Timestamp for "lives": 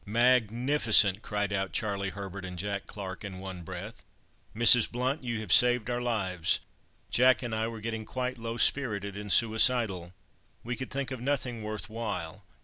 6.01-6.59